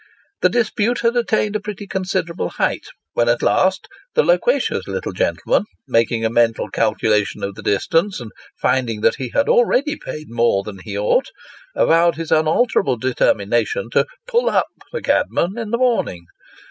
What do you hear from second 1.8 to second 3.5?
considerable height, when at